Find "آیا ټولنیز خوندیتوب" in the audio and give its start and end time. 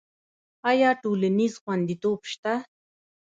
0.69-2.19